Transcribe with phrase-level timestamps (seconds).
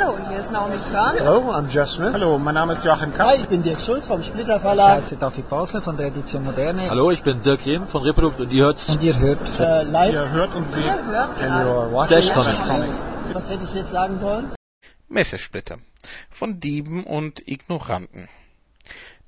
[0.00, 1.16] Hallo, hier ist Naomi Körn.
[1.18, 2.12] Hello, I'm Jeff Smith.
[2.14, 3.26] Hallo, mein Name ist Joachim Kapp.
[3.28, 4.96] Hi, ich bin Dirk Schulz vom Splitter Ich Verlag.
[4.96, 6.88] heiße David Basler von der Edition Moderne.
[6.88, 10.12] Hallo, ich bin Dirk Jem von Reprodukt und ihr hört Und ihr hört Äh, live.
[10.14, 12.06] Ihr hört und seht Ihr hört gerade.
[12.06, 12.58] Flash Comics.
[12.66, 13.04] Comics.
[13.34, 14.52] Was hätte ich jetzt sagen sollen?
[15.08, 15.76] Messesplitter
[16.30, 18.30] von Dieben und Ignoranten.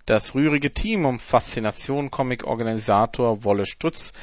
[0.06, 4.14] Das rührige Team um Faszination-Comic-Organisator Wolle Stutz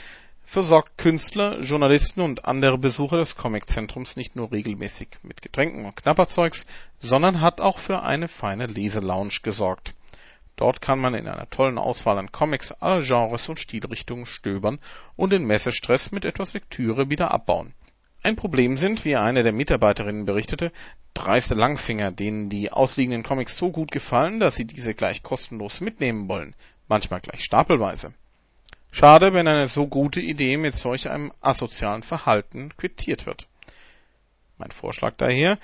[0.50, 6.66] versorgt Künstler, Journalisten und andere Besucher des Comiczentrums nicht nur regelmäßig mit Getränken und Knapperzeugs,
[7.00, 9.94] sondern hat auch für eine feine Leselounge gesorgt.
[10.56, 14.80] Dort kann man in einer tollen Auswahl an Comics aller Genres und Stilrichtungen stöbern
[15.16, 17.76] und den Messestress mit etwas Lektüre wieder abbauen.
[18.24, 20.72] Ein Problem sind, wie eine der Mitarbeiterinnen berichtete,
[21.14, 26.28] dreiste Langfinger, denen die ausliegenden Comics so gut gefallen, dass sie diese gleich kostenlos mitnehmen
[26.28, 26.56] wollen,
[26.88, 28.16] manchmal gleich stapelweise.
[28.92, 33.48] Schade, wenn eine so gute Idee mit solch einem asozialen Verhalten quittiert wird.
[34.58, 35.58] Mein Vorschlag daher,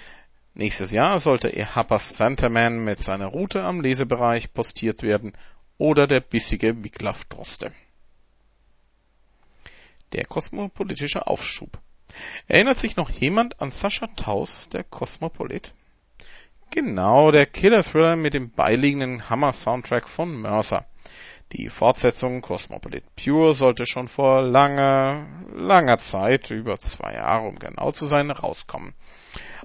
[0.53, 5.33] nächstes Jahr sollte Ehappas Santaman mit seiner Route am Lesebereich postiert werden
[5.77, 7.73] oder der bissige Wiglaf Droste.
[10.13, 11.79] Der kosmopolitische Aufschub.
[12.47, 15.73] Erinnert sich noch jemand an Sascha Taus, der Kosmopolit?
[16.69, 20.85] Genau, der Killer-Thriller mit dem beiliegenden Hammer-Soundtrack von Mercer.
[21.51, 27.91] Die Fortsetzung Cosmopolit Pure sollte schon vor langer, langer Zeit, über zwei Jahre um genau
[27.91, 28.93] zu sein, rauskommen.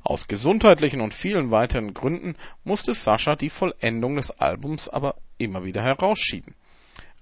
[0.02, 5.82] Aus gesundheitlichen und vielen weiteren Gründen musste Sascha die Vollendung des Albums aber immer wieder
[5.82, 6.54] herausschieben.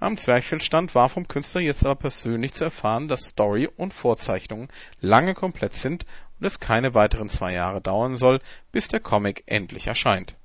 [0.01, 4.69] Am Zwerchfellstand war vom Künstler jetzt aber persönlich zu erfahren, dass Story und Vorzeichnungen
[5.01, 6.05] lange komplett sind
[6.39, 10.37] und es keine weiteren zwei Jahre dauern soll, bis der Comic endlich erscheint.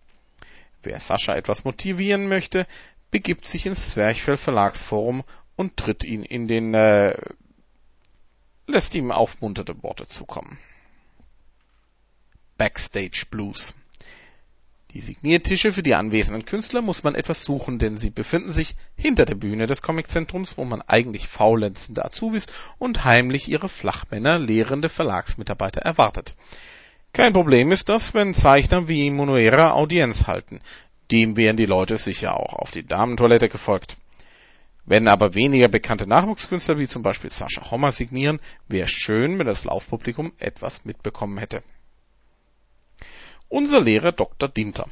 [0.82, 2.66] Wer Sascha etwas motivieren möchte,
[3.14, 5.24] begibt sich ins Zwerchfell Verlagsforum
[5.56, 7.16] und tritt ihn in den, äh,
[8.66, 10.58] lässt ihm aufmunternde Worte zukommen.
[12.58, 13.76] Backstage Blues.
[14.96, 19.26] Die Signiertische für die anwesenden Künstler muss man etwas suchen, denn sie befinden sich hinter
[19.26, 22.48] der Bühne des Comiczentrums, wo man eigentlich faulenzende Azubis
[22.80, 26.36] und heimlich ihre Flachmänner lehrende Verlagsmitarbeiter erwartet.
[27.12, 30.62] Kein Problem ist das, wenn Zeichner wie Monoera Audienz halten.
[31.12, 33.98] Dem wären die Leute sicher auch auf die Damentoilette gefolgt.
[34.86, 39.64] Wenn aber weniger bekannte Nachwuchskünstler wie zum Beispiel Sascha Hommer signieren, wäre schön, wenn das
[39.64, 41.64] Laufpublikum etwas mitbekommen hätte.
[43.48, 44.50] Unser Lehrer Dr.
[44.50, 44.88] Dinter.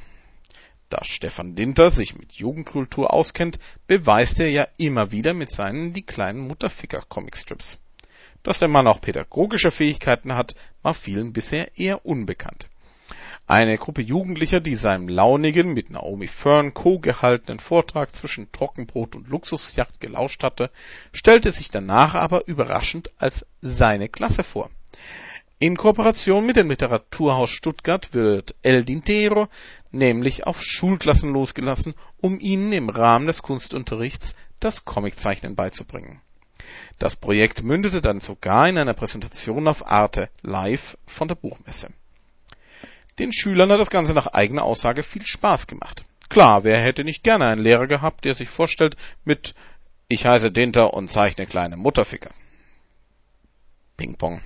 [0.90, 6.06] Da Stefan Dinter sich mit Jugendkultur auskennt, beweist er ja immer wieder mit seinen Die
[6.06, 7.80] kleinen Mutterficker Comicstrips.
[8.44, 12.70] Dass der Mann auch pädagogische Fähigkeiten hat, war vielen bisher eher unbekannt.
[13.52, 20.00] Eine Gruppe Jugendlicher, die seinem launigen, mit Naomi Fern co-gehaltenen Vortrag zwischen Trockenbrot und Luxusjacht
[20.00, 20.72] gelauscht hatte,
[21.12, 24.70] stellte sich danach aber überraschend als seine Klasse vor.
[25.60, 29.50] In Kooperation mit dem Literaturhaus Stuttgart wird El Dintero
[29.92, 36.22] nämlich auf Schulklassen losgelassen, um ihnen im Rahmen des Kunstunterrichts das Comiczeichnen beizubringen.
[37.00, 41.90] Das Projekt mündete dann sogar in einer Präsentation auf Arte live von der Buchmesse.
[43.22, 46.06] Den Schülern hat das Ganze nach eigener Aussage viel Spaß gemacht.
[46.30, 49.54] Klar, wer hätte nicht gerne einen Lehrer gehabt, der sich vorstellt mit
[50.08, 52.32] Ich heiße Dinter und zeichne kleine Mutterficker.
[53.96, 54.42] Ping-Pong.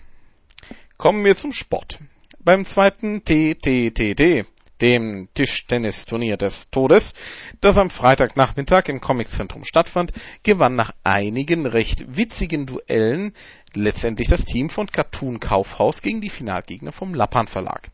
[0.97, 2.00] Kommen wir zum Sport.
[2.40, 4.46] Beim zweiten TTTT,
[4.81, 7.14] dem Tischtennisturnier des Todes,
[7.62, 10.12] das am Freitagnachmittag im Comiczentrum stattfand,
[10.44, 13.31] gewann nach einigen recht witzigen Duellen
[13.74, 17.90] letztendlich das Team von Cartoon Kaufhaus gegen die Finalgegner vom Lappan Verlag.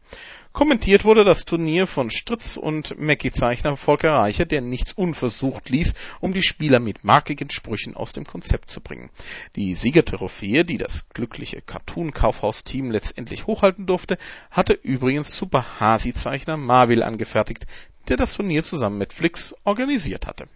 [0.54, 6.34] Kommentiert wurde das Turnier von Stritz und Mackie-Zeichner Volker Reicher, der nichts unversucht ließ, um
[6.34, 9.10] die Spieler mit markigen Sprüchen aus dem Konzept zu bringen.
[9.56, 14.18] Die Siegertrophäe, die das glückliche Cartoon-Kaufhaus-Team letztendlich hochhalten durfte,
[14.52, 17.66] hatte übrigens Super Hasi-Zeichner Marvel angefertigt,
[18.10, 20.50] der das Turnier zusammen mit Flix organisiert hatte.